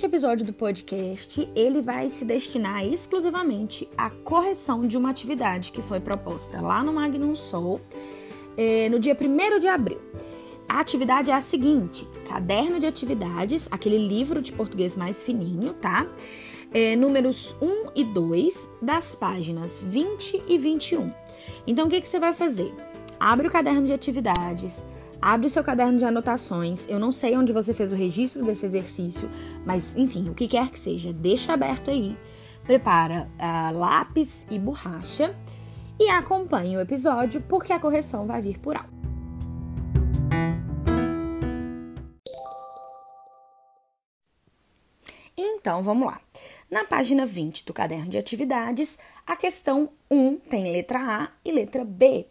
Este 0.00 0.06
episódio 0.06 0.46
do 0.46 0.54
podcast, 0.54 1.46
ele 1.54 1.82
vai 1.82 2.08
se 2.08 2.24
destinar 2.24 2.82
exclusivamente 2.86 3.86
à 3.98 4.08
correção 4.08 4.86
de 4.86 4.96
uma 4.96 5.10
atividade 5.10 5.70
que 5.70 5.82
foi 5.82 6.00
proposta 6.00 6.58
lá 6.58 6.82
no 6.82 6.90
Magnum 6.90 7.36
Soul 7.36 7.82
eh, 8.56 8.88
no 8.88 8.98
dia 8.98 9.14
1 9.14 9.58
de 9.58 9.68
abril. 9.68 10.00
A 10.66 10.80
atividade 10.80 11.30
é 11.30 11.34
a 11.34 11.40
seguinte: 11.42 12.08
caderno 12.26 12.78
de 12.78 12.86
atividades, 12.86 13.68
aquele 13.70 13.98
livro 13.98 14.40
de 14.40 14.54
português 14.54 14.96
mais 14.96 15.22
fininho, 15.22 15.74
tá? 15.74 16.06
É, 16.72 16.96
números 16.96 17.54
1 17.60 17.90
e 17.94 18.02
2 18.02 18.70
das 18.80 19.14
páginas 19.14 19.80
20 19.80 20.44
e 20.48 20.56
21. 20.56 21.12
Então, 21.66 21.86
o 21.88 21.90
que, 21.90 22.00
que 22.00 22.08
você 22.08 22.18
vai 22.18 22.32
fazer? 22.32 22.74
Abre 23.20 23.48
o 23.48 23.50
caderno 23.50 23.86
de 23.86 23.92
atividades, 23.92 24.82
Abre 25.22 25.46
o 25.46 25.50
seu 25.50 25.62
caderno 25.62 25.98
de 25.98 26.04
anotações. 26.04 26.88
Eu 26.88 26.98
não 26.98 27.12
sei 27.12 27.36
onde 27.36 27.52
você 27.52 27.74
fez 27.74 27.92
o 27.92 27.96
registro 27.96 28.42
desse 28.42 28.64
exercício, 28.64 29.30
mas 29.66 29.94
enfim, 29.94 30.30
o 30.30 30.34
que 30.34 30.48
quer 30.48 30.70
que 30.70 30.80
seja, 30.80 31.12
deixa 31.12 31.52
aberto 31.52 31.90
aí. 31.90 32.16
Prepara 32.64 33.28
uh, 33.38 33.76
lápis 33.76 34.46
e 34.50 34.58
borracha 34.58 35.36
e 35.98 36.08
acompanhe 36.08 36.76
o 36.76 36.80
episódio 36.80 37.42
porque 37.42 37.72
a 37.72 37.78
correção 37.78 38.26
vai 38.26 38.40
vir 38.40 38.58
por 38.58 38.76
áudio. 38.76 39.00
Então, 45.36 45.82
vamos 45.82 46.06
lá. 46.06 46.18
Na 46.70 46.84
página 46.84 47.26
20 47.26 47.66
do 47.66 47.74
caderno 47.74 48.08
de 48.08 48.16
atividades, 48.16 48.98
a 49.26 49.36
questão 49.36 49.90
1 50.10 50.36
tem 50.36 50.72
letra 50.72 50.98
A 50.98 51.28
e 51.44 51.52
letra 51.52 51.84
B 51.84 52.26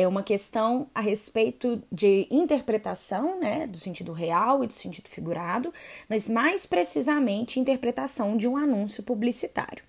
é 0.00 0.06
uma 0.06 0.22
questão 0.22 0.88
a 0.94 1.00
respeito 1.00 1.82
de 1.90 2.26
interpretação, 2.30 3.40
né, 3.40 3.66
do 3.66 3.76
sentido 3.76 4.12
real 4.12 4.62
e 4.62 4.66
do 4.66 4.72
sentido 4.72 5.08
figurado, 5.08 5.72
mas 6.08 6.28
mais 6.28 6.66
precisamente 6.66 7.58
interpretação 7.58 8.36
de 8.36 8.46
um 8.46 8.56
anúncio 8.56 9.02
publicitário. 9.02 9.82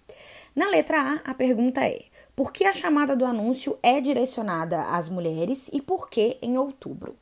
Na 0.55 0.67
letra 0.67 1.21
A, 1.25 1.31
a 1.31 1.33
pergunta 1.33 1.85
é: 1.85 2.05
por 2.35 2.51
que 2.51 2.65
a 2.65 2.73
chamada 2.73 3.15
do 3.15 3.25
anúncio 3.25 3.77
é 3.83 4.01
direcionada 4.01 4.81
às 4.81 5.09
mulheres 5.09 5.69
e 5.71 5.81
por 5.81 6.09
que 6.09 6.37
em 6.41 6.57
outubro? 6.57 7.15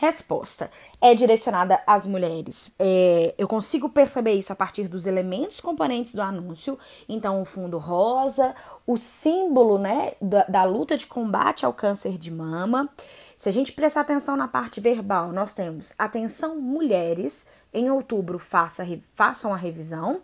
Resposta: 0.00 0.70
é 1.02 1.14
direcionada 1.14 1.78
às 1.86 2.06
mulheres. 2.06 2.72
É, 2.78 3.34
eu 3.36 3.46
consigo 3.46 3.86
perceber 3.86 4.32
isso 4.32 4.50
a 4.50 4.56
partir 4.56 4.88
dos 4.88 5.04
elementos 5.04 5.60
componentes 5.60 6.14
do 6.14 6.22
anúncio. 6.22 6.78
Então, 7.06 7.42
o 7.42 7.44
fundo 7.44 7.76
rosa, 7.76 8.54
o 8.86 8.96
símbolo 8.96 9.76
né, 9.76 10.12
da, 10.18 10.44
da 10.44 10.64
luta 10.64 10.96
de 10.96 11.06
combate 11.06 11.66
ao 11.66 11.74
câncer 11.74 12.16
de 12.16 12.30
mama. 12.30 12.88
Se 13.36 13.50
a 13.50 13.52
gente 13.52 13.72
prestar 13.72 14.00
atenção 14.00 14.38
na 14.38 14.48
parte 14.48 14.80
verbal, 14.80 15.32
nós 15.32 15.52
temos 15.52 15.92
atenção 15.98 16.58
mulheres. 16.58 17.46
Em 17.70 17.90
outubro, 17.90 18.38
faça, 18.38 18.82
façam 19.12 19.52
a 19.52 19.56
revisão 19.56 20.22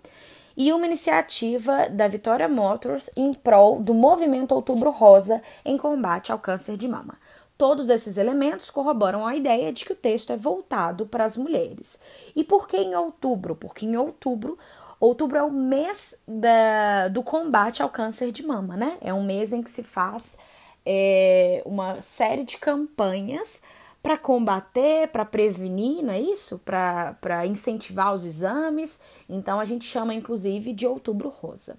e 0.57 0.73
uma 0.73 0.87
iniciativa 0.87 1.89
da 1.91 2.09
Vitória 2.09 2.49
Motors 2.49 3.11
em 3.15 3.33
prol 3.35 3.79
do 3.79 3.93
movimento 3.93 4.53
Outubro 4.53 4.91
Rosa 4.91 5.43
em 5.65 5.77
combate 5.77 6.33
ao 6.33 6.39
câncer 6.39 6.79
de 6.79 6.89
mama. 6.89 7.19
Todos 7.59 7.89
esses 7.89 8.19
elementos 8.19 8.71
corroboram 8.71 9.27
a 9.27 9.35
ideia 9.35 9.73
de 9.73 9.85
que 9.85 9.93
o 9.93 9.97
texto 9.97 10.33
é 10.33 10.37
voltado 10.37 11.07
para 11.07 11.25
as 11.25 11.37
mulheres. 11.37 11.99
E 12.35 12.45
por 12.45 12.69
que 12.69 12.77
em 12.77 12.95
outubro? 12.95 13.57
Porque 13.57 13.87
em 13.87 13.97
outubro, 13.97 14.59
outubro 15.01 15.39
é 15.39 15.43
o 15.43 15.51
mês 15.51 16.19
da, 16.29 17.09
do 17.09 17.23
combate 17.23 17.83
ao 17.83 17.89
câncer 17.89 18.31
de 18.31 18.45
mama, 18.45 18.77
né? 18.77 18.99
É 19.01 19.13
um 19.15 19.25
mês 19.25 19.53
em 19.55 19.63
que 19.63 19.71
se 19.71 19.83
faz 19.83 20.37
é, 20.85 21.63
uma 21.65 22.03
série 22.03 22.45
de 22.45 22.59
campanhas 22.59 23.63
para 24.03 24.17
combater, 24.17 25.09
para 25.09 25.25
prevenir, 25.25 26.01
não 26.01 26.13
é 26.13 26.21
isso? 26.21 26.61
Para 26.61 27.47
incentivar 27.47 28.15
os 28.15 28.25
exames. 28.25 29.01
Então 29.29 29.59
a 29.59 29.65
gente 29.65 29.85
chama 29.85 30.15
inclusive 30.15 30.73
de 30.73 30.87
outubro 30.87 31.29
rosa. 31.29 31.77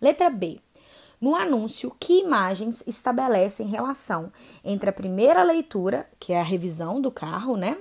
Letra 0.00 0.28
B. 0.28 0.58
No 1.24 1.34
anúncio, 1.34 1.90
que 1.98 2.20
imagens 2.20 2.84
estabelecem 2.86 3.66
relação 3.66 4.30
entre 4.62 4.90
a 4.90 4.92
primeira 4.92 5.42
leitura, 5.42 6.06
que 6.20 6.34
é 6.34 6.40
a 6.40 6.42
revisão 6.42 7.00
do 7.00 7.10
carro, 7.10 7.56
né? 7.56 7.78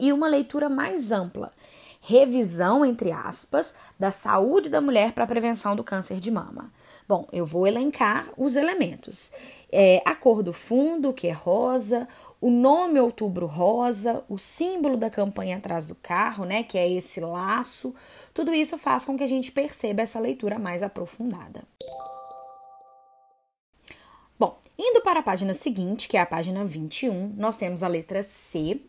E 0.00 0.10
uma 0.10 0.26
leitura 0.26 0.70
mais 0.70 1.12
ampla, 1.12 1.52
revisão, 2.00 2.82
entre 2.82 3.12
aspas, 3.12 3.74
da 4.00 4.10
saúde 4.10 4.70
da 4.70 4.80
mulher 4.80 5.12
para 5.12 5.24
a 5.24 5.26
prevenção 5.26 5.76
do 5.76 5.84
câncer 5.84 6.18
de 6.18 6.30
mama. 6.30 6.72
Bom, 7.06 7.28
eu 7.30 7.44
vou 7.44 7.66
elencar 7.66 8.30
os 8.38 8.56
elementos. 8.56 9.32
É, 9.70 10.02
a 10.06 10.14
cor 10.14 10.42
do 10.42 10.54
fundo, 10.54 11.12
que 11.12 11.28
é 11.28 11.32
rosa, 11.32 12.08
o 12.40 12.50
nome 12.50 12.98
Outubro 12.98 13.44
Rosa, 13.44 14.24
o 14.30 14.38
símbolo 14.38 14.96
da 14.96 15.10
campanha 15.10 15.58
atrás 15.58 15.86
do 15.86 15.94
carro, 15.94 16.46
né, 16.46 16.62
que 16.62 16.78
é 16.78 16.90
esse 16.90 17.20
laço. 17.20 17.94
Tudo 18.32 18.54
isso 18.54 18.78
faz 18.78 19.04
com 19.04 19.14
que 19.14 19.22
a 19.22 19.28
gente 19.28 19.52
perceba 19.52 20.00
essa 20.00 20.18
leitura 20.18 20.58
mais 20.58 20.82
aprofundada. 20.82 21.64
Bom, 24.42 24.58
indo 24.76 25.00
para 25.02 25.20
a 25.20 25.22
página 25.22 25.54
seguinte, 25.54 26.08
que 26.08 26.16
é 26.16 26.20
a 26.20 26.26
página 26.26 26.64
21, 26.64 27.32
nós 27.36 27.56
temos 27.56 27.84
a 27.84 27.86
letra 27.86 28.24
C 28.24 28.80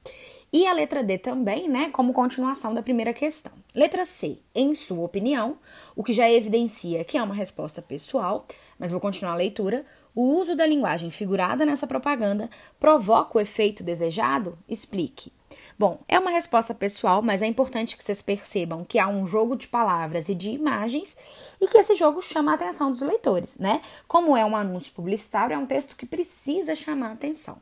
e 0.51 0.65
a 0.65 0.73
letra 0.73 1.03
D 1.03 1.19
também, 1.19 1.69
né, 1.69 1.91
como 1.91 2.11
continuação 2.11 2.73
da 2.73 2.81
primeira 2.81 3.13
questão. 3.13 3.51
Letra 3.75 4.03
C, 4.03 4.39
em 4.55 4.73
sua 4.73 5.05
opinião, 5.05 5.59
o 5.95 6.03
que 6.03 6.11
já 6.11 6.27
evidencia 6.27 7.03
que 7.03 7.19
é 7.19 7.21
uma 7.21 7.35
resposta 7.35 7.83
pessoal, 7.83 8.47
mas 8.79 8.89
vou 8.89 8.99
continuar 8.99 9.33
a 9.33 9.35
leitura. 9.35 9.85
O 10.15 10.23
uso 10.39 10.55
da 10.55 10.65
linguagem 10.65 11.11
figurada 11.11 11.67
nessa 11.67 11.85
propaganda 11.85 12.49
provoca 12.79 13.37
o 13.37 13.41
efeito 13.41 13.83
desejado? 13.83 14.57
Explique. 14.67 15.31
Bom, 15.77 15.99
é 16.07 16.19
uma 16.19 16.31
resposta 16.31 16.73
pessoal, 16.73 17.21
mas 17.21 17.41
é 17.41 17.47
importante 17.47 17.97
que 17.97 18.03
vocês 18.03 18.21
percebam 18.21 18.85
que 18.85 18.99
há 18.99 19.07
um 19.07 19.25
jogo 19.25 19.55
de 19.55 19.67
palavras 19.67 20.29
e 20.29 20.35
de 20.35 20.49
imagens 20.49 21.17
e 21.59 21.67
que 21.67 21.77
esse 21.77 21.95
jogo 21.95 22.21
chama 22.21 22.51
a 22.51 22.55
atenção 22.55 22.91
dos 22.91 23.01
leitores, 23.01 23.57
né? 23.57 23.81
Como 24.07 24.37
é 24.37 24.45
um 24.45 24.55
anúncio 24.55 24.93
publicitário, 24.93 25.53
é 25.53 25.57
um 25.57 25.65
texto 25.65 25.95
que 25.95 26.05
precisa 26.05 26.75
chamar 26.75 27.09
a 27.09 27.13
atenção. 27.13 27.57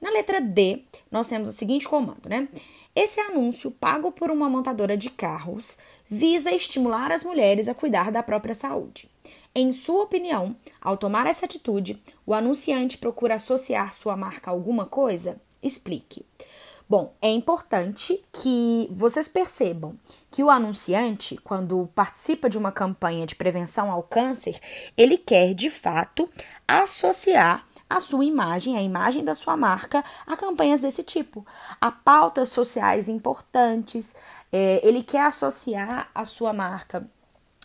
Na 0.00 0.10
letra 0.10 0.40
D, 0.40 0.84
nós 1.10 1.28
temos 1.28 1.48
o 1.48 1.52
seguinte 1.52 1.88
comando, 1.88 2.28
né? 2.28 2.48
Esse 2.94 3.20
anúncio, 3.20 3.70
pago 3.70 4.10
por 4.10 4.30
uma 4.30 4.48
montadora 4.48 4.96
de 4.96 5.10
carros, 5.10 5.76
visa 6.08 6.50
estimular 6.50 7.12
as 7.12 7.22
mulheres 7.22 7.68
a 7.68 7.74
cuidar 7.74 8.10
da 8.10 8.22
própria 8.22 8.54
saúde. 8.54 9.08
Em 9.54 9.70
sua 9.72 10.02
opinião, 10.02 10.56
ao 10.80 10.96
tomar 10.96 11.26
essa 11.26 11.46
atitude, 11.46 12.02
o 12.26 12.32
anunciante 12.32 12.98
procura 12.98 13.34
associar 13.34 13.94
sua 13.94 14.16
marca 14.16 14.50
a 14.50 14.54
alguma 14.54 14.86
coisa? 14.86 15.40
Explique. 15.62 16.24
Bom, 16.88 17.14
é 17.20 17.28
importante 17.28 18.24
que 18.32 18.88
vocês 18.90 19.28
percebam 19.28 19.94
que 20.30 20.42
o 20.42 20.48
anunciante, 20.48 21.36
quando 21.44 21.86
participa 21.94 22.48
de 22.48 22.56
uma 22.56 22.72
campanha 22.72 23.26
de 23.26 23.36
prevenção 23.36 23.90
ao 23.90 24.02
câncer, 24.02 24.58
ele 24.96 25.18
quer 25.18 25.52
de 25.52 25.68
fato 25.68 26.26
associar 26.66 27.66
a 27.90 28.00
sua 28.00 28.24
imagem, 28.24 28.78
a 28.78 28.82
imagem 28.82 29.22
da 29.22 29.34
sua 29.34 29.54
marca, 29.54 30.02
a 30.26 30.34
campanhas 30.34 30.80
desse 30.80 31.02
tipo, 31.02 31.46
a 31.78 31.92
pautas 31.92 32.48
sociais 32.48 33.06
importantes. 33.06 34.16
É, 34.50 34.80
ele 34.82 35.02
quer 35.02 35.26
associar 35.26 36.10
a 36.14 36.24
sua 36.24 36.54
marca 36.54 37.06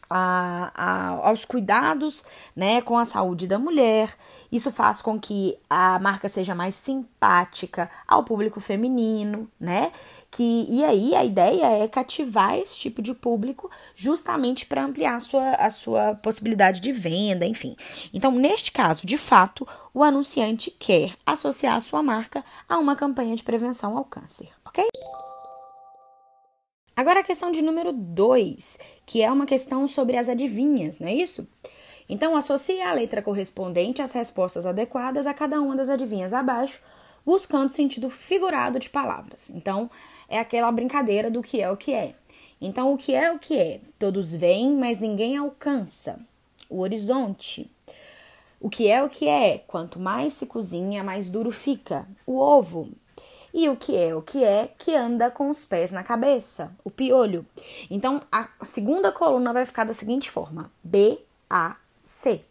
a, 0.09 0.71
a, 0.75 1.27
aos 1.27 1.45
cuidados 1.45 2.25
né, 2.55 2.81
com 2.81 2.97
a 2.97 3.05
saúde 3.05 3.47
da 3.47 3.57
mulher. 3.57 4.13
Isso 4.51 4.71
faz 4.71 5.01
com 5.01 5.19
que 5.19 5.57
a 5.69 5.99
marca 5.99 6.29
seja 6.29 6.53
mais 6.53 6.75
simpática 6.75 7.89
ao 8.07 8.23
público 8.23 8.59
feminino, 8.59 9.49
né? 9.59 9.91
Que, 10.29 10.65
e 10.69 10.83
aí 10.83 11.15
a 11.15 11.23
ideia 11.23 11.65
é 11.83 11.87
cativar 11.87 12.57
esse 12.57 12.75
tipo 12.75 13.01
de 13.01 13.13
público 13.13 13.69
justamente 13.95 14.65
para 14.65 14.83
ampliar 14.83 15.15
a 15.15 15.21
sua, 15.21 15.51
a 15.51 15.69
sua 15.69 16.15
possibilidade 16.15 16.79
de 16.79 16.91
venda, 16.91 17.45
enfim. 17.45 17.75
Então, 18.13 18.31
neste 18.31 18.71
caso, 18.71 19.05
de 19.05 19.17
fato, 19.17 19.67
o 19.93 20.03
anunciante 20.03 20.71
quer 20.71 21.15
associar 21.25 21.75
a 21.75 21.81
sua 21.81 22.01
marca 22.01 22.43
a 22.67 22.77
uma 22.77 22.95
campanha 22.95 23.35
de 23.35 23.43
prevenção 23.43 23.97
ao 23.97 24.05
câncer, 24.05 24.49
ok? 24.65 24.87
Agora 26.95 27.21
a 27.21 27.23
questão 27.23 27.51
de 27.51 27.61
número 27.61 27.91
2, 27.91 28.79
que 29.05 29.23
é 29.23 29.31
uma 29.31 29.47
questão 29.47 29.87
sobre 29.87 30.15
as 30.15 30.29
adivinhas, 30.29 30.99
não 30.99 31.07
é 31.07 31.13
isso? 31.13 31.47
Então, 32.07 32.35
associe 32.35 32.81
a 32.81 32.93
letra 32.93 33.21
correspondente 33.21 34.01
às 34.01 34.11
respostas 34.11 34.65
adequadas 34.65 35.25
a 35.25 35.33
cada 35.33 35.59
uma 35.59 35.75
das 35.75 35.89
adivinhas 35.89 36.33
abaixo, 36.33 36.79
buscando 37.25 37.69
sentido 37.69 38.09
figurado 38.09 38.77
de 38.77 38.89
palavras. 38.89 39.49
Então, 39.49 39.89
é 40.29 40.37
aquela 40.37 40.71
brincadeira 40.71 41.31
do 41.31 41.41
que 41.41 41.61
é 41.61 41.71
o 41.71 41.77
que 41.77 41.93
é. 41.93 42.13
Então, 42.61 42.93
o 42.93 42.97
que 42.97 43.15
é 43.15 43.31
o 43.31 43.39
que 43.39 43.57
é? 43.57 43.81
Todos 43.97 44.35
veem, 44.35 44.75
mas 44.75 44.99
ninguém 44.99 45.35
alcança. 45.35 46.19
O 46.69 46.81
horizonte. 46.81 47.69
O 48.59 48.69
que 48.69 48.87
é 48.87 49.01
o 49.01 49.09
que 49.09 49.27
é? 49.27 49.57
Quanto 49.67 49.99
mais 49.99 50.33
se 50.33 50.45
cozinha, 50.45 51.03
mais 51.03 51.29
duro 51.29 51.51
fica. 51.51 52.07
O 52.25 52.37
ovo. 52.37 52.89
E 53.53 53.69
o 53.69 53.75
que 53.75 53.95
é 53.95 54.15
o 54.15 54.21
que 54.21 54.43
é 54.43 54.71
que 54.77 54.95
anda 54.95 55.29
com 55.29 55.49
os 55.49 55.63
pés 55.63 55.91
na 55.91 56.03
cabeça? 56.03 56.75
O 56.83 56.89
piolho. 56.89 57.45
Então, 57.89 58.21
a 58.31 58.49
segunda 58.63 59.11
coluna 59.11 59.53
vai 59.53 59.65
ficar 59.65 59.83
da 59.83 59.93
seguinte 59.93 60.31
forma: 60.31 60.71
B, 60.83 61.19
A, 61.47 61.75
C. 62.01 62.41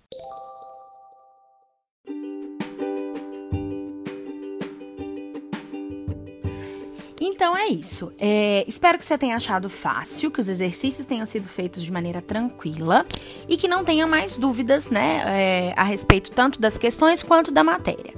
Então 7.25 7.57
é 7.57 7.69
isso. 7.69 8.13
É, 8.19 8.65
espero 8.67 8.99
que 8.99 9.05
você 9.05 9.17
tenha 9.17 9.37
achado 9.37 9.69
fácil, 9.69 10.31
que 10.31 10.41
os 10.41 10.49
exercícios 10.49 11.07
tenham 11.07 11.25
sido 11.25 11.49
feitos 11.49 11.83
de 11.83 11.93
maneira 11.93 12.21
tranquila 12.21 13.07
e 13.49 13.57
que 13.57 13.69
não 13.69 13.85
tenha 13.85 14.07
mais 14.07 14.37
dúvidas, 14.37 14.91
né, 14.91 15.23
é, 15.27 15.75
a 15.77 15.85
respeito 15.85 16.31
tanto 16.33 16.61
das 16.61 16.77
questões 16.77 17.23
quanto 17.23 17.53
da 17.53 17.63
matéria. 17.63 18.13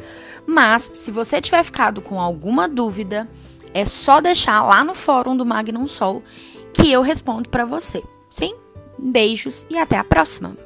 Mas, 0.46 0.90
se 0.94 1.10
você 1.10 1.40
tiver 1.40 1.62
ficado 1.62 2.00
com 2.00 2.20
alguma 2.20 2.68
dúvida, 2.68 3.28
é 3.72 3.84
só 3.84 4.20
deixar 4.20 4.62
lá 4.62 4.84
no 4.84 4.94
fórum 4.94 5.36
do 5.36 5.46
Magnum 5.46 5.86
Sol 5.86 6.22
que 6.72 6.90
eu 6.90 7.02
respondo 7.02 7.48
para 7.48 7.64
você. 7.64 8.02
Sim? 8.28 8.54
Beijos 8.98 9.66
e 9.70 9.78
até 9.78 9.96
a 9.96 10.04
próxima! 10.04 10.56